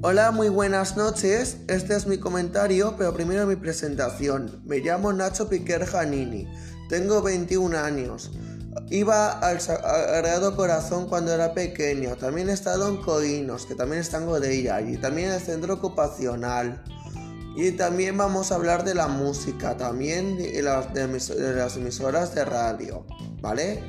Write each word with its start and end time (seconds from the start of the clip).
Hola, 0.00 0.30
muy 0.30 0.48
buenas 0.48 0.96
noches. 0.96 1.56
Este 1.66 1.96
es 1.96 2.06
mi 2.06 2.18
comentario, 2.18 2.94
pero 2.96 3.12
primero 3.12 3.46
mi 3.46 3.56
presentación. 3.56 4.62
Me 4.64 4.78
llamo 4.78 5.12
Nacho 5.12 5.48
Piquer 5.48 5.86
Janini. 5.86 6.46
Tengo 6.88 7.20
21 7.20 7.76
años. 7.76 8.30
Iba 8.90 9.32
al 9.40 9.60
Sagrado 9.60 10.54
Corazón 10.54 11.08
cuando 11.08 11.34
era 11.34 11.52
pequeño. 11.52 12.14
También 12.14 12.48
he 12.48 12.52
estado 12.52 12.86
en 12.86 12.98
Coinos, 12.98 13.66
que 13.66 13.74
también 13.74 14.00
está 14.00 14.18
en 14.18 14.26
Godella, 14.26 14.80
y 14.82 14.98
también 14.98 15.30
en 15.30 15.34
el 15.34 15.40
centro 15.40 15.74
ocupacional. 15.74 16.80
Y 17.56 17.72
también 17.72 18.16
vamos 18.16 18.52
a 18.52 18.54
hablar 18.54 18.84
de 18.84 18.94
la 18.94 19.08
música, 19.08 19.76
también 19.76 20.38
de 20.38 20.62
las, 20.62 20.94
de 20.94 21.54
las 21.56 21.76
emisoras 21.76 22.36
de 22.36 22.44
radio, 22.44 23.04
¿vale? 23.40 23.82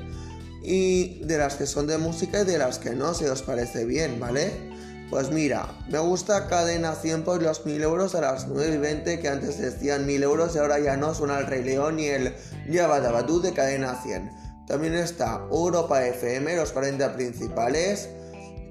Y 0.64 1.20
de 1.20 1.38
las 1.38 1.54
que 1.54 1.68
son 1.68 1.86
de 1.86 2.00
música 2.00 2.42
y 2.42 2.46
de 2.46 2.58
las 2.58 2.80
que 2.80 2.96
no, 2.96 3.14
si 3.14 3.26
os 3.26 3.44
parece 3.44 3.86
bien, 3.86 4.20
¿vale? 4.20 4.69
Pues 5.10 5.32
mira, 5.32 5.68
me 5.90 5.98
gusta 6.00 6.48
Cadena 6.48 6.94
100 6.94 7.24
por 7.24 7.42
los 7.42 7.66
1000 7.66 7.82
euros 7.82 8.14
a 8.14 8.22
las 8.22 8.48
9 8.48 8.76
y 8.76 8.78
20 8.78 9.20
que 9.20 9.28
antes 9.28 9.58
decían 9.58 10.06
1000 10.06 10.22
euros 10.24 10.56
y 10.56 10.60
ahora 10.60 10.80
ya 10.80 10.98
no 10.98 11.16
son 11.16 11.32
el 11.32 11.48
Rey 11.48 11.64
León 11.64 12.00
y 12.00 12.06
el 12.06 12.36
Yabadabadú 12.70 13.42
de 13.42 13.54
Cadena 13.54 13.96
100. 14.04 14.30
También 14.68 14.94
está 14.94 15.42
Europa 15.50 16.06
FM, 16.06 16.56
los 16.56 16.72
40 16.72 17.16
principales 17.16 18.08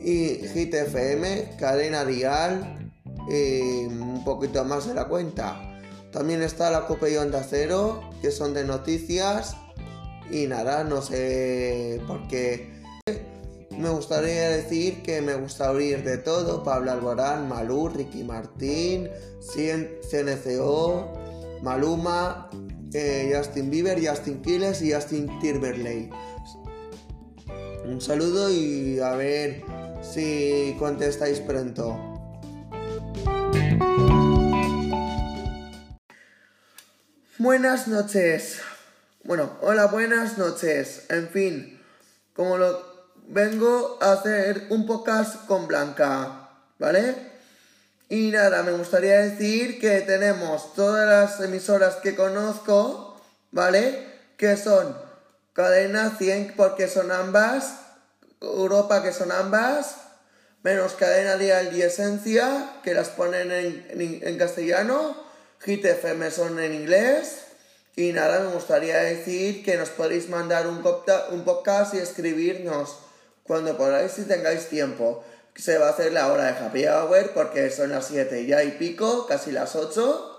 y 0.01 0.47
Hit 0.55 0.73
FM, 0.73 1.57
Cadena 1.59 2.05
Dial, 2.05 2.89
y 3.29 3.87
un 3.87 4.23
poquito 4.25 4.65
más 4.65 4.87
de 4.87 4.95
la 4.95 5.07
cuenta. 5.09 5.61
También 6.13 6.43
está 6.43 6.71
la 6.71 6.87
Copa 6.87 7.09
y 7.09 7.17
Onda 7.17 7.45
Cero, 7.49 8.01
que 8.23 8.31
son 8.31 8.55
de 8.55 8.65
noticias. 8.65 9.57
Y 10.31 10.47
nada, 10.47 10.85
no 10.85 11.03
sé 11.03 12.01
por 12.07 12.29
qué. 12.29 12.78
Me 13.79 13.91
gustaría 13.91 14.51
decir 14.51 15.03
que 15.05 15.21
me 15.21 15.37
gusta 15.37 15.71
oír 15.71 16.03
de 16.03 16.19
todo. 16.19 16.65
Pablo 16.65 16.91
Alborán, 16.91 17.49
Malú, 17.49 17.89
Ricky 17.89 18.25
Martín, 18.25 19.09
CNCO, 19.41 21.13
Maluma, 21.63 22.51
eh, 22.93 23.33
Justin 23.33 23.71
Bieber, 23.71 24.05
Justin 24.05 24.43
Quiles 24.43 24.83
y 24.83 24.93
Justin 24.93 25.39
Timberlake. 25.39 26.11
Un 27.85 28.01
saludo 28.01 28.51
y 28.51 28.99
a 28.99 29.13
ver 29.13 29.63
si 30.03 30.75
contestáis 30.81 31.39
pronto. 31.39 31.97
Buenas 37.39 37.87
noches. 37.87 38.59
Bueno, 39.23 39.53
hola, 39.63 39.87
buenas 39.87 40.37
noches. 40.37 41.07
En 41.11 41.29
fin, 41.29 41.81
como 42.35 42.59
lo 42.59 42.88
vengo 43.29 43.99
a 44.01 44.13
hacer 44.13 44.67
un 44.71 44.87
podcast 44.87 45.47
con 45.47 45.69
Blanca, 45.69 46.51
¿vale? 46.79 47.15
Y 48.09 48.31
nada, 48.31 48.63
me 48.63 48.73
gustaría 48.73 49.21
decir 49.21 49.79
que 49.79 50.01
tenemos 50.01 50.75
todas 50.75 51.07
las 51.07 51.41
emisoras 51.41 51.97
que 51.97 52.17
conozco, 52.17 53.21
¿vale? 53.53 54.07
Que 54.37 54.57
son 54.57 54.97
Cadena 55.53 56.17
100 56.17 56.55
porque 56.57 56.89
son 56.89 57.13
ambas, 57.13 57.81
Europa 58.41 59.03
que 59.03 59.13
son 59.13 59.31
ambas, 59.31 59.97
menos 60.63 60.95
Cadena 60.95 61.37
Dial 61.37 61.77
y 61.77 61.83
Esencia 61.83 62.73
que 62.83 62.95
las 62.95 63.11
ponen 63.11 63.53
en, 63.53 64.21
en 64.23 64.39
castellano 64.39 65.29
Hit 65.61 65.85
FM 65.85 66.31
son 66.31 66.61
en 66.61 66.75
inglés. 66.75 67.43
Y 67.97 68.13
nada, 68.13 68.41
me 68.41 68.55
gustaría 68.55 68.99
decir 68.99 69.65
que 69.65 69.77
nos 69.77 69.89
podéis 69.91 70.29
mandar 70.29 70.69
un, 70.69 70.85
un 71.31 71.45
podcast 71.45 71.95
y 71.95 71.99
escribirnos 71.99 72.97
cuando 73.49 73.77
podáis 73.77 74.17
y 74.19 74.23
tengáis 74.23 74.67
tiempo. 74.69 75.25
Se 75.57 75.79
va 75.79 75.89
a 75.89 75.91
hacer 75.91 76.13
la 76.13 76.31
hora 76.31 76.45
de 76.45 76.51
happy 76.51 76.87
hour 76.87 77.33
porque 77.35 77.71
son 77.71 77.91
las 77.91 78.07
7 78.07 78.47
ya 78.47 78.63
y 78.63 78.73
pico, 78.73 79.27
casi 79.27 79.51
las 79.51 79.75
8. 79.75 80.35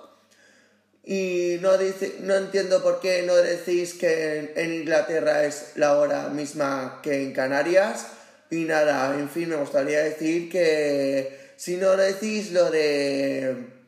Y 1.03 1.57
no, 1.61 1.77
dice, 1.77 2.17
no 2.21 2.35
entiendo 2.35 2.81
por 2.81 3.01
qué 3.01 3.23
no 3.23 3.35
decís 3.35 3.95
que 3.95 4.53
en 4.55 4.73
Inglaterra 4.73 5.43
es 5.43 5.71
la 5.75 5.97
hora 5.97 6.29
misma 6.29 7.01
que 7.03 7.23
en 7.23 7.33
Canarias. 7.33 8.05
Y 8.49 8.63
nada, 8.63 9.13
en 9.19 9.29
fin, 9.29 9.49
me 9.49 9.57
gustaría 9.57 10.03
decir 10.03 10.49
que 10.49 11.53
si 11.57 11.75
no 11.75 11.97
decís 11.97 12.51
lo 12.51 12.69
de 12.71 13.79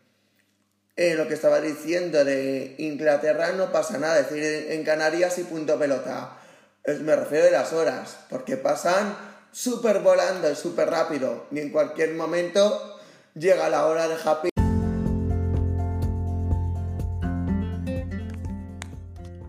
eh, 0.97 1.15
lo 1.15 1.27
que 1.27 1.35
estaba 1.35 1.61
diciendo 1.61 2.25
de 2.25 2.75
Inglaterra 2.79 3.53
no 3.53 3.71
pasa 3.71 3.97
nada, 3.97 4.19
es 4.19 4.29
decir, 4.29 4.71
en 4.71 4.83
Canarias 4.83 5.37
y 5.37 5.43
punto 5.43 5.79
pelota. 5.79 6.40
Me 6.85 7.15
refiero 7.15 7.45
de 7.45 7.51
las 7.51 7.73
horas, 7.73 8.17
porque 8.29 8.57
pasan 8.57 9.15
súper 9.51 9.99
volando 9.99 10.49
y 10.49 10.55
súper 10.55 10.89
rápido, 10.89 11.45
y 11.51 11.59
en 11.59 11.71
cualquier 11.71 12.15
momento 12.15 12.97
llega 13.35 13.69
la 13.69 13.85
hora 13.85 14.07
de 14.07 14.15
happy. 14.15 14.49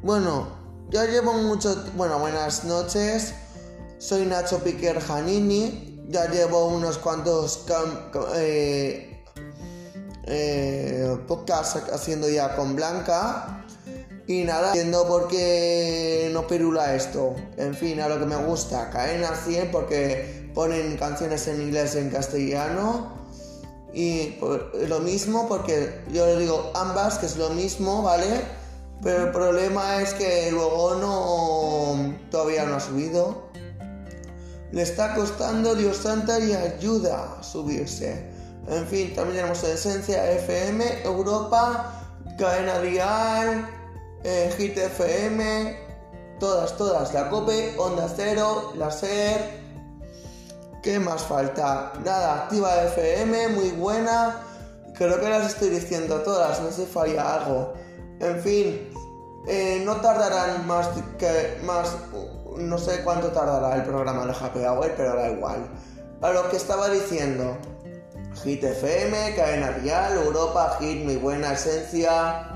Bueno, 0.03 0.49
ya 0.91 1.05
llevo 1.05 1.33
mucho... 1.35 1.85
Bueno, 1.95 2.19
buenas 2.19 2.65
noches. 2.65 3.35
Soy 3.99 4.27
Nacho 4.27 4.59
Piquer 4.59 5.01
Janini. 5.01 6.05
Ya 6.09 6.29
llevo 6.29 6.67
unos 6.67 6.99
cuantos 6.99 7.65
eh, 8.35 9.25
eh, 10.25 11.17
podcast 11.29 11.89
haciendo 11.93 12.29
ya 12.29 12.57
con 12.57 12.75
Blanca. 12.75 13.62
Y 14.33 14.45
nada, 14.45 14.69
entiendo 14.69 15.07
por 15.07 15.29
qué 15.29 16.31
no 16.33 16.47
perula 16.47 16.95
esto. 16.95 17.37
En 17.59 17.75
fin, 17.75 18.01
a 18.01 18.09
lo 18.09 18.19
que 18.19 18.25
me 18.25 18.37
gusta. 18.37 18.89
Caen 18.89 19.23
a 19.25 19.37
100 19.37 19.71
porque 19.71 20.51
ponen 20.55 20.97
canciones 20.97 21.47
en 21.49 21.61
inglés 21.61 21.95
y 21.97 21.99
en 21.99 22.09
castellano. 22.09 23.13
Y 23.93 24.39
lo 24.89 25.01
mismo 25.01 25.47
porque 25.49 26.01
yo 26.11 26.25
le 26.25 26.39
digo 26.39 26.73
ambas, 26.75 27.19
que 27.19 27.27
es 27.27 27.37
lo 27.37 27.51
mismo, 27.51 28.01
¿vale? 28.01 28.41
Pero 29.03 29.25
el 29.25 29.33
problema 29.33 30.01
es 30.01 30.15
que 30.15 30.51
luego 30.51 30.95
no... 30.95 32.15
todavía 32.31 32.65
no 32.65 32.77
ha 32.77 32.81
subido. 32.81 33.51
Le 34.71 34.81
está 34.81 35.15
costando, 35.15 35.75
Dios 35.75 35.99
santa, 35.99 36.41
y 36.41 36.55
ayuda 36.55 37.37
a 37.39 37.43
subirse. 37.43 38.31
En 38.67 38.87
fin, 38.87 39.15
también 39.15 39.37
tenemos 39.37 39.63
Esencia 39.63 40.31
FM, 40.31 41.03
Europa, 41.05 42.17
Cadena 42.39 42.79
Dial, 42.79 43.82
eh, 44.25 44.53
Hit 44.57 44.77
FM, 44.77 45.77
todas, 46.39 46.77
todas, 46.77 47.13
la 47.13 47.29
COPE, 47.29 47.75
Onda 47.79 48.09
Cero, 48.15 48.73
la 48.77 48.91
SER. 48.91 49.63
¿Qué 50.83 50.99
más 50.99 51.23
falta? 51.23 51.93
Nada, 52.05 52.45
Activa 52.45 52.85
FM, 52.85 53.49
muy 53.49 53.71
buena. 53.71 54.43
Creo 54.95 55.21
que 55.21 55.29
las 55.29 55.47
estoy 55.47 55.71
diciendo 55.71 56.21
todas, 56.23 56.61
no 56.61 56.71
sé 56.71 56.85
si 56.85 56.87
falla 56.87 57.35
algo. 57.35 57.73
En 58.21 58.41
fin, 58.41 58.91
eh, 59.49 59.83
no 59.85 59.97
tardarán 59.97 60.67
más 60.67 60.89
que 61.19 61.59
más. 61.65 61.97
No 62.57 62.79
sé 62.79 63.03
cuánto 63.03 63.29
tardará 63.29 63.77
el 63.77 63.83
programa 63.83 64.27
de 64.27 64.33
Happy 64.33 64.61
Hour, 64.61 64.93
pero 64.97 65.17
da 65.17 65.31
igual. 65.31 65.67
A 66.21 66.31
lo 66.31 66.49
que 66.51 66.57
estaba 66.57 66.89
diciendo. 66.89 67.57
Hit 68.45 68.65
FM, 68.65 69.35
Cadena 69.37 69.71
Vial, 69.71 70.15
Europa, 70.15 70.77
Hit, 70.81 71.05
muy 71.05 71.17
buena 71.17 71.53
esencia. 71.53 72.49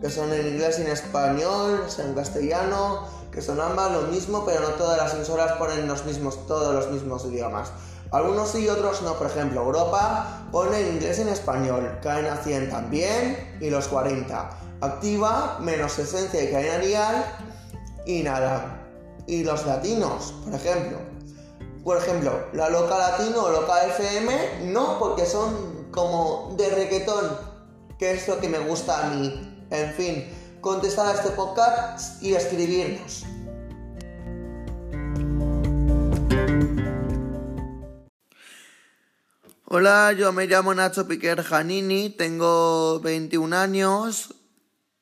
Que 0.00 0.10
son, 0.10 0.32
en 0.32 0.46
inglés 0.46 0.78
y 0.78 0.82
en 0.82 0.88
español, 0.88 1.86
en 1.98 2.14
castellano, 2.14 3.08
que 3.32 3.42
son 3.42 3.60
ambas 3.60 3.92
lo 3.92 4.02
mismo, 4.02 4.44
pero 4.44 4.60
no 4.60 4.68
todas 4.70 4.98
las 4.98 5.14
emisoras 5.14 5.52
ponen 5.52 5.86
los 5.86 6.04
mismos, 6.04 6.46
todos 6.46 6.74
los 6.74 6.90
mismos 6.90 7.24
idiomas. 7.24 7.72
Algunos 8.12 8.50
sí 8.50 8.64
y 8.64 8.68
otros 8.68 9.02
no, 9.02 9.14
por 9.14 9.28
ejemplo, 9.28 9.62
Europa 9.62 10.46
pone 10.50 10.80
en 10.80 10.94
inglés 10.94 11.18
y 11.18 11.22
en 11.22 11.28
español, 11.28 11.98
Cadena 12.02 12.36
100 12.36 12.70
también 12.70 13.58
y 13.60 13.70
los 13.70 13.86
40. 13.86 14.50
Activa, 14.80 15.58
menos 15.60 15.98
esencia 15.98 16.42
y 16.42 16.50
cadena 16.50 16.78
Vial 16.78 17.24
y 18.06 18.22
nada. 18.22 18.84
Y 19.26 19.44
los 19.44 19.64
latinos, 19.64 20.34
por 20.44 20.54
ejemplo, 20.54 20.98
por 21.84 21.98
ejemplo, 21.98 22.32
la 22.52 22.68
loca 22.68 22.98
latino 22.98 23.44
o 23.44 23.50
loca 23.50 23.84
FM, 23.86 24.72
no, 24.72 24.98
porque 24.98 25.24
son 25.24 25.86
como 25.92 26.54
de 26.56 26.68
reggaetón, 26.68 27.38
que 27.98 28.12
es 28.12 28.26
lo 28.26 28.40
que 28.40 28.48
me 28.48 28.58
gusta 28.58 29.06
a 29.06 29.10
mí. 29.10 29.59
En 29.70 29.94
fin, 29.94 30.24
contestar 30.60 31.06
a 31.06 31.12
este 31.12 31.30
podcast 31.30 32.20
y 32.20 32.34
escribirnos. 32.34 33.24
Hola, 39.66 40.12
yo 40.12 40.32
me 40.32 40.46
llamo 40.48 40.74
Nacho 40.74 41.06
Piquer 41.06 41.44
Janini, 41.44 42.10
tengo 42.10 42.98
21 42.98 43.56
años 43.56 44.34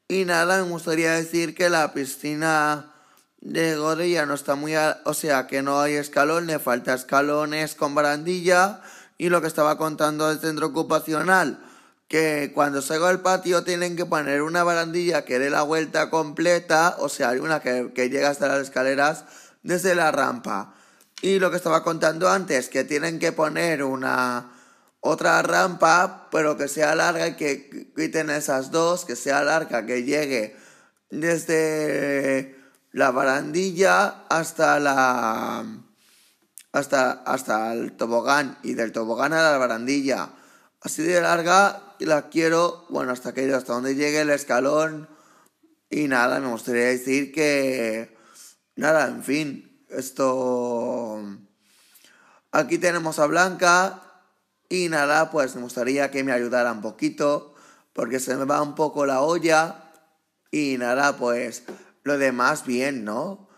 y 0.07 0.27
nada, 0.27 0.63
me 0.63 0.71
gustaría 0.71 1.13
decir 1.13 1.55
que 1.55 1.71
la 1.71 1.95
piscina 1.95 2.93
de 3.41 3.75
Godella 3.77 4.27
no 4.27 4.35
está 4.35 4.55
muy... 4.55 4.75
o 4.77 5.15
sea, 5.15 5.47
que 5.47 5.63
no 5.63 5.81
hay 5.81 5.95
escalón, 5.95 6.47
le 6.47 6.59
falta 6.59 6.93
escalones 6.93 7.75
con 7.75 7.95
barandilla 7.95 8.83
y 9.17 9.31
lo 9.31 9.41
que 9.41 9.47
estaba 9.47 9.79
contando 9.79 10.29
del 10.29 10.41
centro 10.41 10.67
ocupacional, 10.67 11.65
que 12.09 12.53
cuando 12.55 12.81
salgo 12.81 13.07
al 13.07 13.21
patio 13.21 13.65
tienen 13.65 13.95
que 13.95 14.07
poner 14.07 14.43
una 14.43 14.65
barandilla 14.65 15.25
que 15.25 15.39
dé 15.39 15.51
la 15.51 15.63
vuelta 15.63 16.09
completa, 16.09 16.97
o 16.99 17.11
sea, 17.11 17.31
hay 17.31 17.39
una 17.39 17.61
que, 17.61 17.93
que 17.95 18.09
llega 18.09 18.31
hasta 18.31 18.49
las 18.49 18.61
escaleras 18.61 19.27
desde 19.63 19.95
la 19.95 20.11
rampa. 20.11 20.75
Y 21.21 21.39
lo 21.39 21.51
que 21.51 21.59
estaba 21.59 21.85
contando 21.85 22.31
antes, 22.31 22.69
que 22.69 22.85
tienen 22.85 23.19
que 23.19 23.33
poner 23.33 23.83
una 23.83 24.53
otra 25.01 25.43
rampa, 25.43 26.29
pero 26.31 26.57
que 26.57 26.69
sea 26.69 26.95
larga 26.95 27.29
y 27.29 27.37
que 27.37 27.93
quiten 27.95 28.31
esas 28.31 28.71
dos, 28.71 29.05
que 29.05 29.15
sea 29.17 29.43
larga, 29.43 29.85
que 29.85 30.05
llegue 30.05 30.57
desde 31.11 32.57
la 32.93 33.11
barandilla 33.11 34.25
hasta 34.29 34.81
la 34.81 35.65
hasta 36.73 37.11
hasta 37.11 37.73
el 37.73 37.97
tobogán 37.97 38.59
y 38.63 38.75
del 38.75 38.93
tobogán 38.93 39.33
a 39.33 39.43
la 39.43 39.59
barandilla. 39.59 40.31
Así 40.81 41.03
de 41.03 41.21
larga 41.21 41.88
la 42.07 42.29
quiero, 42.29 42.87
bueno, 42.89 43.13
hasta 43.13 43.33
que 43.35 43.53
hasta 43.53 43.73
donde 43.73 43.95
llegue 43.95 44.21
el 44.21 44.31
escalón 44.31 45.09
y 45.91 46.09
nada, 46.09 46.41
me 46.41 46.49
gustaría 46.49 46.87
decir 46.87 47.33
que 47.33 48.17
nada, 48.77 49.09
en 49.09 49.25
fin, 49.25 49.85
esto 49.89 51.23
aquí 52.53 52.79
tenemos 52.79 53.19
a 53.19 53.27
Blanca 53.27 54.03
y 54.69 54.89
nada, 54.89 55.31
pues 55.31 55.55
me 55.57 55.63
gustaría 55.63 56.11
que 56.11 56.25
me 56.25 56.33
ayudara 56.33 56.73
un 56.73 56.83
poquito 56.83 57.55
porque 57.93 58.21
se 58.21 58.37
me 58.37 58.45
va 58.45 58.63
un 58.63 58.75
poco 58.75 59.07
la 59.07 59.23
olla 59.23 59.91
y 60.51 60.77
nada, 60.79 61.17
pues 61.17 61.65
lo 62.05 62.19
demás 62.19 62.65
bien, 62.65 63.05
¿no? 63.05 63.49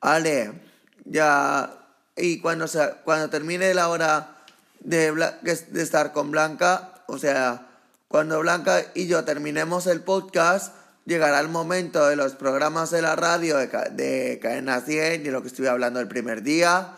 Vale, 0.00 0.62
ya. 1.04 1.78
Y 2.16 2.40
cuando, 2.40 2.66
se, 2.68 2.94
cuando 3.04 3.30
termine 3.30 3.74
la 3.74 3.88
hora 3.88 4.44
de, 4.80 5.12
de 5.12 5.82
estar 5.82 6.12
con 6.12 6.30
Blanca, 6.30 7.04
o 7.06 7.18
sea, 7.18 7.71
cuando 8.12 8.38
Blanca 8.38 8.84
y 8.94 9.08
yo 9.08 9.24
terminemos 9.24 9.88
el 9.88 10.02
podcast, 10.02 10.72
llegará 11.04 11.40
el 11.40 11.48
momento 11.48 12.06
de 12.06 12.14
los 12.14 12.34
programas 12.34 12.92
de 12.92 13.02
la 13.02 13.16
radio 13.16 13.56
de, 13.56 13.66
de 13.66 14.38
Cadena 14.40 14.80
100 14.82 15.26
y 15.26 15.30
lo 15.30 15.42
que 15.42 15.48
estuve 15.48 15.68
hablando 15.68 15.98
el 15.98 16.06
primer 16.06 16.42
día. 16.42 16.94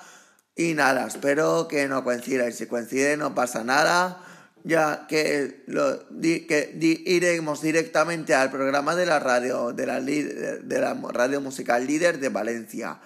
Y 0.54 0.74
nada, 0.74 1.06
espero 1.06 1.68
que 1.68 1.88
no 1.88 2.04
coincida. 2.04 2.46
Y 2.48 2.52
si 2.52 2.66
coincide, 2.66 3.16
no 3.16 3.34
pasa 3.34 3.64
nada 3.64 4.20
ya 4.64 5.06
que, 5.06 5.62
lo, 5.66 6.08
que 6.20 6.76
iremos 7.06 7.60
directamente 7.60 8.34
al 8.34 8.50
programa 8.50 8.96
de 8.96 9.06
la 9.06 9.20
radio, 9.20 9.72
de 9.72 9.86
la, 9.86 10.00
de 10.00 10.80
la 10.80 10.94
radio 10.94 11.40
musical 11.42 11.86
líder 11.86 12.18
de 12.18 12.30
Valencia. 12.30 12.98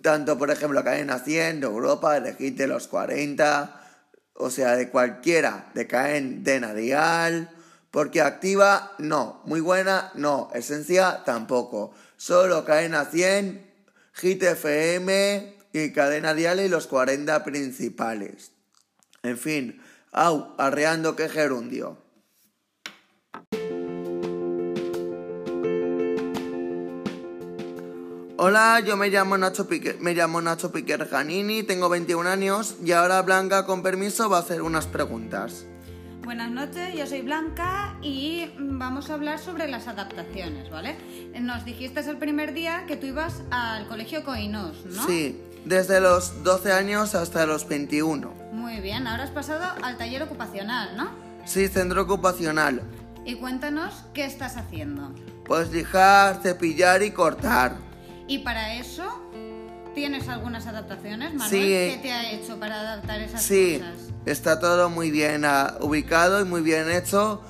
Tanto, 0.00 0.38
por 0.38 0.50
ejemplo, 0.50 0.82
Cadena 0.82 1.18
100, 1.18 1.60
de 1.60 1.66
Europa, 1.66 2.18
de 2.20 2.32
de 2.32 2.66
los 2.66 2.88
40, 2.88 3.83
o 4.34 4.50
sea, 4.50 4.76
de 4.76 4.90
cualquiera, 4.90 5.70
de 5.74 5.86
de 5.86 6.60
Nadial, 6.60 7.50
porque 7.90 8.20
activa, 8.20 8.92
no, 8.98 9.40
muy 9.44 9.60
buena, 9.60 10.10
no, 10.14 10.50
esencia, 10.54 11.22
tampoco. 11.24 11.94
Solo 12.16 12.64
Cadena 12.64 13.04
100, 13.04 13.64
Hit 14.14 14.42
FM 14.42 15.56
y 15.72 15.92
Cadena 15.92 16.34
Dial 16.34 16.60
y 16.60 16.68
los 16.68 16.86
40 16.86 17.44
principales. 17.44 18.52
En 19.22 19.38
fin, 19.38 19.80
Au, 20.12 20.54
arreando 20.58 21.16
que 21.16 21.28
gerundio. 21.28 21.98
Hola, 28.46 28.78
yo 28.80 28.98
me 28.98 29.08
llamo 29.08 29.38
Nacho 29.38 29.66
Piquer, 29.66 29.98
me 30.00 30.12
llamo 30.12 30.38
Nacho 30.42 30.70
Piquer 30.70 31.08
Janini, 31.08 31.62
tengo 31.62 31.88
21 31.88 32.28
años 32.28 32.76
y 32.84 32.92
ahora 32.92 33.22
Blanca, 33.22 33.64
con 33.64 33.82
permiso, 33.82 34.28
va 34.28 34.36
a 34.36 34.40
hacer 34.40 34.60
unas 34.60 34.86
preguntas. 34.86 35.64
Buenas 36.22 36.50
noches, 36.50 36.94
yo 36.94 37.06
soy 37.06 37.22
Blanca 37.22 37.96
y 38.02 38.50
vamos 38.58 39.08
a 39.08 39.14
hablar 39.14 39.38
sobre 39.38 39.66
las 39.66 39.88
adaptaciones, 39.88 40.68
¿vale? 40.68 40.94
Nos 41.40 41.64
dijiste 41.64 42.00
el 42.00 42.18
primer 42.18 42.52
día 42.52 42.84
que 42.86 42.98
tú 42.98 43.06
ibas 43.06 43.40
al 43.50 43.88
colegio 43.88 44.22
Coinos, 44.24 44.84
¿no? 44.84 45.06
Sí, 45.06 45.40
desde 45.64 46.02
los 46.02 46.44
12 46.44 46.70
años 46.70 47.14
hasta 47.14 47.46
los 47.46 47.66
21. 47.66 48.30
Muy 48.52 48.80
bien, 48.80 49.06
ahora 49.06 49.22
has 49.22 49.30
pasado 49.30 49.64
al 49.82 49.96
taller 49.96 50.22
ocupacional, 50.22 50.98
¿no? 50.98 51.08
Sí, 51.46 51.66
centro 51.68 52.02
ocupacional. 52.02 52.82
Y 53.24 53.36
cuéntanos 53.36 54.04
qué 54.12 54.26
estás 54.26 54.58
haciendo. 54.58 55.14
Pues 55.46 55.70
lijar, 55.70 56.42
cepillar 56.42 57.02
y 57.02 57.10
cortar. 57.10 57.83
¿Y 58.26 58.38
para 58.38 58.74
eso 58.74 59.20
tienes 59.94 60.28
algunas 60.28 60.66
adaptaciones, 60.66 61.34
Manuel? 61.34 61.50
Sí. 61.50 61.58
¿Qué 61.58 61.98
te 62.02 62.12
ha 62.12 62.32
hecho 62.32 62.58
para 62.58 62.80
adaptar 62.80 63.20
esas 63.20 63.42
sí, 63.42 63.78
cosas? 63.78 64.06
Sí, 64.06 64.14
está 64.26 64.58
todo 64.58 64.88
muy 64.88 65.10
bien 65.10 65.44
uh, 65.44 65.84
ubicado 65.84 66.40
y 66.40 66.44
muy 66.44 66.62
bien 66.62 66.90
hecho. 66.90 67.42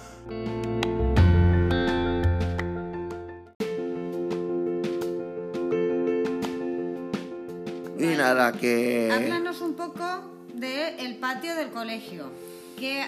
Y 7.99 8.17
nada, 8.17 8.53
que... 8.53 9.11
Háblanos 9.12 9.61
un 9.61 9.75
poco 9.75 10.35
el 10.99 11.17
patio 11.17 11.55
del 11.55 11.70
colegio. 11.70 12.31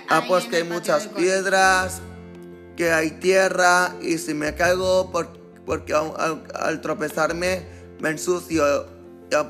ah, 0.08 0.24
pues 0.28 0.44
que 0.46 0.56
hay 0.56 0.64
muchas 0.64 1.08
piedras, 1.08 2.00
que 2.76 2.92
hay 2.92 3.12
tierra 3.12 3.94
y 4.02 4.18
si 4.18 4.34
me 4.34 4.54
caigo 4.54 5.10
porque 5.66 5.92
al, 5.92 6.80
tropezarme 6.80 7.66
me 8.00 8.10
ensucio, 8.10 8.86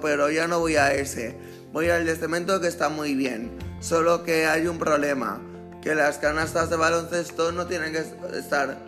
pero 0.03 0.31
ya 0.31 0.49
no 0.49 0.59
voy 0.59 0.77
a 0.77 0.93
ese. 0.95 1.37
Voy 1.73 1.91
al 1.91 2.05
de 2.05 2.17
cemento 2.17 2.61
que 2.61 2.69
está 2.69 2.89
muy 2.89 3.15
bien. 3.15 3.53
Solo 3.81 4.25
que 4.25 4.47
hay 4.47 4.67
un 4.67 4.79
problema, 4.79 5.41
que 5.83 5.95
las 5.95 6.19
canastas 6.19 6.71
de 6.71 6.77
baloncesto 6.77 7.53
no 7.53 7.67
tienen 7.67 7.93
que 7.93 8.03
estar, 8.39 8.79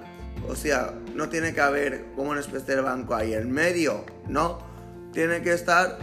o 0.49 0.57
sea, 0.57 0.95
no 1.15 1.29
tiene 1.29 1.53
que 1.53 1.61
haber 1.61 2.07
como 2.17 2.31
una 2.31 2.41
especie 2.41 2.77
de 2.77 2.81
banco 2.81 3.15
ahí 3.15 3.35
en 3.35 3.53
medio, 3.53 4.05
¿no? 4.27 4.67
Tiene 5.13 5.43
que 5.43 5.53
estar 5.53 5.99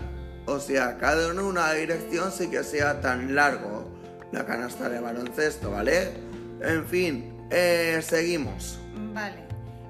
o 0.48 0.60
sea, 0.60 0.98
cada 0.98 1.32
uno 1.32 1.42
en 1.42 1.48
una 1.48 1.74
dirección 1.74 2.32
sí 2.32 2.50
que 2.50 2.64
sea 2.64 3.02
tan 3.02 3.34
largo 3.34 3.90
la 4.32 4.46
canasta 4.46 4.90
de 4.90 5.00
baloncesto, 5.00 5.72
¿vale? 5.72 6.10
En 6.62 6.86
fin, 6.86 7.34
eh, 7.50 8.00
seguimos. 8.04 8.80
Vale. 9.14 9.44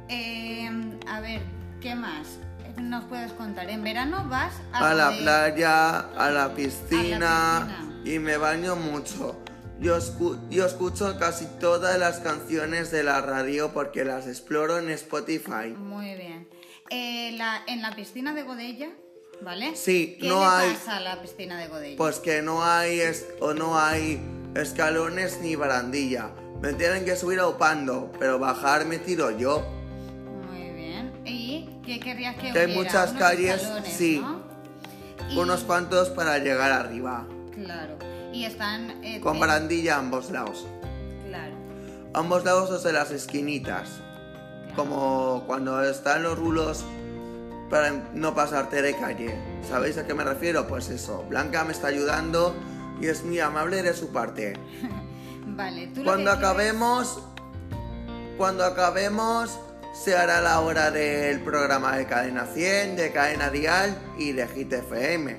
Eh, 0.07 0.69
a 1.15 1.21
ver, 1.21 1.41
¿qué 1.81 1.95
más? 1.95 2.39
nos 2.77 3.05
puedes 3.05 3.31
contar? 3.31 3.69
En 3.69 3.83
verano 3.83 4.27
vas 4.27 4.53
a, 4.73 4.93
la 4.93 5.11
playa, 5.11 5.99
a 5.99 6.29
la, 6.29 6.53
piscina, 6.53 7.85
y 8.03 8.19
me 8.19 8.35
baño 8.35 8.75
mucho. 8.75 9.41
Yo, 9.79 9.97
yo, 10.49 10.65
escucho 10.65 11.17
casi 11.17 11.45
todas 11.59 11.97
las 11.97 12.19
canciones 12.19 12.91
de 12.91 13.03
la 13.03 13.21
radio 13.21 13.71
porque 13.73 14.03
las 14.03 14.27
exploro 14.27 14.77
en 14.77 14.89
Spotify. 14.89 15.69
Muy 15.77 16.15
bien. 16.15 16.49
Eh, 16.89 17.37
en 17.67 17.81
la 17.81 17.95
piscina 17.95 18.33
de 18.33 18.43
Godella 18.43 18.89
¿Vale? 19.41 19.75
Sí, 19.75 20.17
¿Qué 20.19 20.27
no 20.27 20.39
le 20.39 20.45
hay. 20.45 20.73
pasa 20.73 20.97
a 20.97 20.99
la 21.01 21.21
piscina 21.21 21.57
de 21.57 21.67
Godella? 21.67 21.97
Pues 21.97 22.19
que 22.19 22.41
no 22.41 22.63
hay 22.63 23.01
o 23.39 23.53
no 23.53 23.77
hay 23.77 24.21
escalones 24.55 25.39
ni 25.41 25.55
barandilla. 25.55 26.31
Me 26.61 26.73
tienen 26.73 27.05
que 27.05 27.15
subir 27.15 27.41
upando, 27.41 28.11
pero 28.17 28.39
bajar 28.39 28.85
me 28.85 28.97
tiro 28.97 29.31
yo. 29.31 29.74
Muy 31.85 31.93
bien. 31.93 31.97
¿Y 31.97 31.99
qué 31.99 31.99
querrías 31.99 32.35
que, 32.35 32.51
que 32.51 32.59
hay 32.59 32.73
muchas 32.75 33.11
calles, 33.13 33.61
sí. 33.85 34.21
¿no? 34.21 34.41
Unos 35.41 35.61
cuantos 35.61 36.09
para 36.09 36.37
llegar 36.39 36.71
arriba. 36.71 37.25
Claro. 37.53 37.97
Y 38.33 38.45
están. 38.45 39.03
Eh, 39.03 39.19
Con 39.21 39.39
barandilla 39.39 39.95
a 39.95 39.99
ambos 39.99 40.29
lados. 40.31 40.65
Claro. 41.27 41.55
ambos 42.13 42.45
lados 42.45 42.69
o 42.69 42.79
de 42.79 42.93
las 42.93 43.11
esquinitas. 43.11 43.89
Como 44.75 45.43
cuando 45.47 45.81
están 45.83 46.23
los 46.23 46.37
rulos 46.37 46.83
para 47.69 47.91
no 48.13 48.35
pasarte 48.35 48.81
de 48.81 48.95
calle. 48.95 49.35
¿Sabéis 49.67 49.97
a 49.97 50.05
qué 50.05 50.13
me 50.13 50.23
refiero? 50.23 50.67
Pues 50.67 50.89
eso, 50.89 51.23
Blanca 51.29 51.63
me 51.63 51.71
está 51.71 51.87
ayudando 51.87 52.55
y 53.01 53.07
es 53.07 53.23
muy 53.23 53.39
amable 53.39 53.81
de 53.83 53.93
su 53.93 54.09
parte. 54.11 54.53
vale, 55.47 55.87
¿tú 55.87 56.03
Cuando 56.03 56.31
acabemos, 56.31 57.19
cuando 58.37 58.65
acabemos, 58.65 59.59
se 60.03 60.15
hará 60.15 60.41
la 60.41 60.59
hora 60.61 60.91
del 60.91 61.41
programa 61.41 61.97
de 61.97 62.05
Cadena 62.05 62.45
100, 62.45 62.95
de 62.95 63.11
Cadena 63.11 63.49
Dial 63.49 63.97
y 64.17 64.33
de 64.33 64.47
Hit 64.47 64.73
FM. 64.73 65.37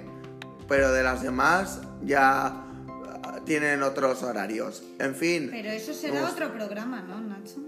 Pero 0.69 0.93
de 0.93 1.03
las 1.03 1.23
demás 1.23 1.81
ya 2.03 2.47
ah, 2.47 3.41
tienen 3.45 3.83
otros 3.83 4.23
horarios. 4.23 4.83
En 4.99 5.15
fin. 5.15 5.49
Pero 5.51 5.71
eso 5.71 5.93
será 5.93 6.29
otro 6.29 6.53
programa, 6.53 7.03
¿no, 7.03 7.21
Nacho? 7.21 7.61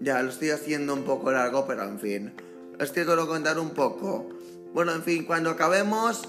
Ya 0.00 0.20
lo 0.22 0.30
estoy 0.30 0.50
haciendo 0.50 0.94
un 0.94 1.04
poco 1.04 1.30
largo, 1.30 1.66
pero 1.66 1.84
en 1.84 2.00
fin 2.00 2.32
es 2.82 2.90
que 2.90 3.04
quiero 3.04 3.26
contar 3.26 3.58
un 3.58 3.70
poco. 3.70 4.28
Bueno, 4.74 4.92
en 4.92 5.02
fin, 5.02 5.24
cuando 5.24 5.50
acabemos 5.50 6.22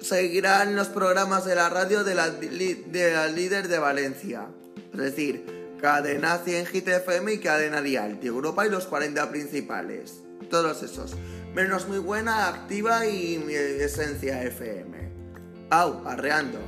seguirán 0.00 0.76
los 0.76 0.88
programas 0.88 1.44
de 1.44 1.54
la 1.54 1.68
radio 1.68 2.04
de 2.04 2.14
la, 2.14 2.30
de 2.30 3.10
la 3.12 3.26
líder 3.28 3.68
de 3.68 3.78
Valencia. 3.78 4.46
Es 4.92 4.98
decir, 4.98 5.55
Cadena 5.80 6.38
100 6.38 6.66
GTFM 6.66 7.34
y 7.34 7.38
Cadena 7.38 7.82
Dial 7.82 8.20
de 8.20 8.28
Europa 8.28 8.66
y 8.66 8.70
los 8.70 8.86
40 8.86 9.30
principales. 9.30 10.22
Todos 10.50 10.82
esos. 10.82 11.14
Menos 11.54 11.88
muy 11.88 11.98
buena, 11.98 12.48
activa 12.48 13.06
y 13.06 13.38
mi 13.38 13.54
esencia 13.54 14.42
FM. 14.42 15.10
Au, 15.70 16.06
arreando. 16.06 16.58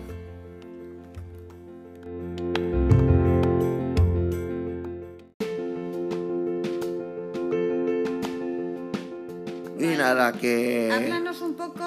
nada 9.98 10.32
que... 10.32 10.90
Háblanos 10.92 11.42
un 11.42 11.54
poco 11.54 11.84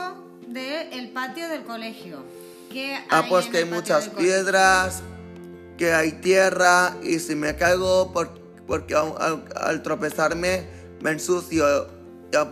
del 0.48 1.10
patio 1.10 1.48
del 1.48 1.64
colegio. 1.64 2.24
¿Qué 2.72 2.94
hay 2.96 3.04
Ah, 3.10 3.24
pues 3.28 3.46
en 3.46 3.52
que 3.52 3.58
hay 3.60 3.64
el 3.64 3.70
muchas 3.70 4.10
colegio? 4.10 4.30
Que 5.82 5.94
hay 5.94 6.12
tierra 6.12 6.96
y 7.02 7.18
si 7.18 7.34
me 7.36 7.56
caigo 7.56 8.14
por- 8.14 8.40
porque 8.68 8.94
al, 8.94 9.82
tropezarme 9.82 10.68
me 11.02 11.10
ensucio, 11.10 11.88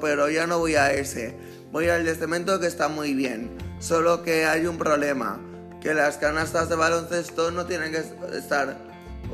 pero 0.02 0.32
ya 0.32 0.48
no 0.48 0.58
voy 0.58 0.74
a 0.74 0.92
ese. 0.94 1.36
Voy 1.72 1.90
al 1.90 2.06
de 2.06 2.16
cemento 2.16 2.60
que 2.60 2.66
está 2.66 2.88
muy 2.88 3.14
bien. 3.14 3.52
Solo 3.78 4.24
que 4.24 4.46
hay 4.46 4.66
un 4.66 4.80
problema, 4.80 5.40
que 5.80 5.94
las 5.94 6.18
canastas 6.18 6.70
de 6.70 6.76
baloncesto 6.76 7.52
no 7.52 7.68
tienen 7.68 7.92
que 7.92 8.02
estar, 8.36 8.80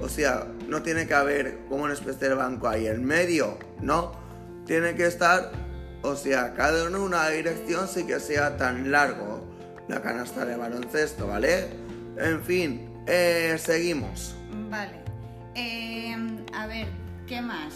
o 0.01 0.09
sea, 0.09 0.45
no 0.67 0.81
tiene 0.81 1.07
que 1.07 1.13
haber 1.13 1.59
como 1.69 1.85
una 1.85 1.93
especie 1.93 2.27
de 2.27 2.35
banco 2.35 2.67
ahí 2.67 2.87
en 2.87 3.05
medio, 3.05 3.57
¿no? 3.79 4.11
Tiene 4.65 4.95
que 4.95 5.05
estar, 5.05 5.53
o 6.01 6.17
sea, 6.17 6.53
cada 6.53 6.83
uno 6.85 6.97
en 6.97 7.03
una 7.03 7.29
dirección 7.29 7.87
sin 7.87 8.07
que 8.07 8.19
sea 8.19 8.57
tan 8.57 8.91
largo 8.91 9.47
la 9.87 10.01
canasta 10.01 10.43
de 10.43 10.57
baloncesto, 10.57 11.27
¿vale? 11.27 11.67
En 12.17 12.43
fin, 12.43 12.89
eh, 13.07 13.55
seguimos. 13.59 14.35
Vale. 14.69 15.03
Eh, 15.55 16.15
a 16.53 16.67
ver, 16.67 16.87
¿qué 17.27 17.41
más 17.41 17.73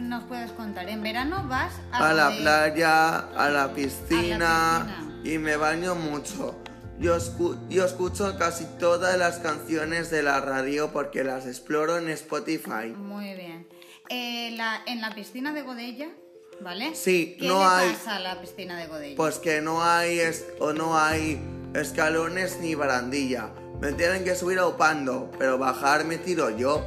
nos 0.00 0.24
puedes 0.24 0.50
contar? 0.52 0.88
En 0.88 1.02
verano 1.02 1.44
vas 1.48 1.72
a, 1.92 2.08
A 2.10 2.14
la 2.14 2.30
playa, 2.36 3.18
a 3.18 3.48
la 3.50 3.72
piscina, 3.74 4.86
piscina. 4.86 5.20
y 5.24 5.38
me 5.38 5.56
baño 5.56 5.94
mucho. 5.94 6.56
Yo, 6.98 7.16
escu- 7.16 7.56
yo 7.68 7.84
escucho 7.84 8.36
casi 8.38 8.64
todas 8.80 9.16
las 9.18 9.38
canciones 9.38 10.10
de 10.10 10.22
la 10.22 10.40
radio 10.40 10.90
porque 10.92 11.22
las 11.22 11.46
exploro 11.46 11.96
en 11.98 12.08
Spotify. 12.08 12.88
Muy 12.96 13.34
bien. 13.34 13.68
Eh, 14.08 14.52
la- 14.56 14.80
en 14.86 15.00
la 15.00 15.14
piscina 15.14 15.52
de 15.52 15.62
Godella, 15.62 16.08
¿vale? 16.60 16.94
Sí, 16.96 17.36
¿Qué 17.38 17.46
no 17.46 17.58
le 17.58 17.64
hay- 17.66 17.92
pasa 17.92 18.16
a 18.16 18.20
la 18.20 18.40
piscina 18.40 18.76
de 18.78 18.86
Godella? 18.88 19.16
Pues 19.16 19.38
que 19.38 19.60
no 19.60 19.84
hay 19.84 20.18
es- 20.18 20.46
o 20.58 20.72
no 20.72 20.98
hay 20.98 21.38
escalones 21.74 22.58
ni 22.60 22.74
barandilla. 22.74 23.50
Me 23.80 23.92
tienen 23.92 24.24
que 24.24 24.34
subir 24.34 24.60
upando, 24.60 25.30
pero 25.38 25.58
bajar 25.58 26.04
me 26.04 26.18
tiro 26.18 26.50
yo. 26.50 26.82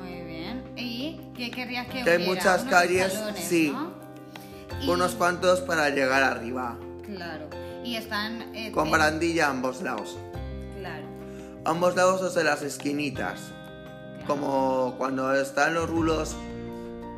Muy 0.00 0.22
bien. 0.22 0.64
¿Y 0.76 1.20
qué 1.36 1.50
querrías 1.50 1.86
que 1.86 2.02
Que 2.02 2.10
hay 2.10 2.16
hubiera? 2.16 2.32
muchas 2.34 2.62
Unos 2.62 2.72
calles, 2.74 3.12
escalones, 3.12 3.44
sí. 3.44 3.70
¿no? 3.72 3.92
Y- 4.82 4.88
Unos 4.90 5.14
cuantos 5.14 5.60
para 5.60 5.88
llegar 5.90 6.22
arriba. 6.22 6.76
Claro. 7.04 7.46
Y 7.84 7.96
están... 7.96 8.54
eh, 8.54 8.72
Con 8.72 8.88
eh, 8.88 8.90
barandilla 8.90 9.46
a 9.46 9.50
ambos 9.50 9.82
lados. 9.82 10.16
Claro. 10.78 11.04
ambos 11.64 11.94
lados 11.96 12.22
o 12.22 12.30
de 12.30 12.44
las 12.44 12.62
esquinitas. 12.62 13.40
Como 14.26 14.94
cuando 14.98 15.34
están 15.34 15.74
los 15.74 15.88
rulos 15.88 16.34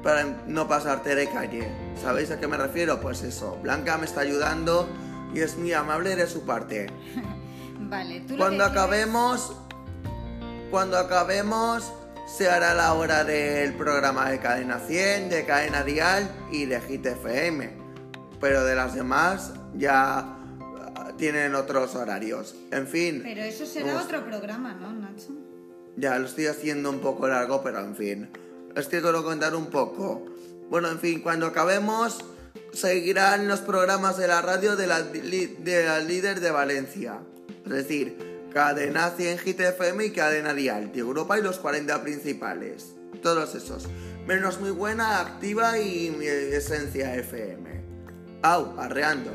para 0.03 0.25
no 0.47 0.67
pasarte 0.67 1.15
de 1.15 1.29
calle. 1.29 1.69
¿Sabéis 2.03 2.31
a 2.33 2.41
qué 2.41 2.47
me 2.49 2.57
refiero? 2.57 3.01
Pues 3.01 3.23
eso. 3.23 3.59
Blanca 3.63 3.99
me 3.99 4.07
está 4.07 4.21
ayudando 4.23 4.89
y 5.35 5.41
es 5.41 5.57
muy 5.57 5.73
amable 5.73 6.17
de 6.17 6.27
su 6.27 6.43
parte. 6.45 6.87
Vale, 7.81 8.21
tú 8.21 8.33
lo 8.35 8.39
Cuando 8.39 8.65
que 8.65 8.71
quieres- 8.71 8.83
acabemos, 8.85 9.57
cuando 10.71 10.97
acabemos, 10.99 11.93
se 12.27 12.49
hará 12.49 12.75
la 12.75 12.95
hora 12.95 13.25
del 13.25 13.75
programa 13.75 14.31
de 14.31 14.39
Cadena 14.39 14.79
100, 14.79 15.29
de 15.29 15.45
Cadena 15.45 15.83
Dial 15.83 16.31
y 16.51 16.65
de 16.67 16.81
Hit 16.81 17.05
FM. 17.05 17.71
Pero 18.41 18.65
de 18.65 18.75
las 18.75 18.95
demás 18.95 19.53
ya 19.75 20.19
ah, 20.21 21.13
tienen 21.19 21.55
otros 21.55 21.95
horarios. 21.95 22.55
En 22.71 22.87
fin. 22.87 23.21
Pero 23.23 23.43
eso 23.43 23.67
será 23.67 24.01
otro 24.01 24.25
programa, 24.25 24.73
¿no, 24.73 24.93
Nacho? 24.93 25.33
Ya 25.97 26.19
lo 26.19 26.27
estoy 26.27 26.47
haciendo 26.47 26.89
un 26.89 27.01
poco 27.01 27.29
largo, 27.29 27.63
pero 27.63 27.81
en 27.81 27.95
fin. 27.95 28.31
Es 28.75 28.87
que 28.89 29.03
quiero 29.03 29.23
contar 29.23 29.55
un 29.55 29.67
poco. 29.67 30.25
Bueno, 30.71 30.89
en 30.89 30.99
fin, 30.99 31.21
cuando 31.21 31.47
acabemos, 31.47 32.25
seguirán 32.73 33.49
los 33.49 33.61
programas 33.61 34.17
de 34.17 34.29
la 34.29 34.43
radio 34.43 34.77
de 34.77 34.87
la, 34.87 35.01
líder 36.01 36.41
de 36.41 36.51
Valencia. 36.51 37.21
Es 37.65 37.73
decir, 37.73 38.49
Cadena 38.53 39.11
100 39.11 39.39
Hit 39.39 39.61
FM 39.61 40.07
y 40.07 40.11
Cadena 40.11 40.55
Dial 40.55 40.93
de 40.93 41.01
Europa 41.01 41.39
y 41.39 41.43
los 41.43 41.59
40 41.59 42.03
principales. 42.03 42.95
Todos 43.23 43.55
esos. 43.55 43.89
Menos 44.27 44.61
muy 44.61 44.71
buena, 44.71 45.21
activa 45.21 45.79
y 45.79 46.09
esencia 46.25 47.15
FM. 47.17 47.83
Au, 48.43 48.79
arreando. 48.79 49.31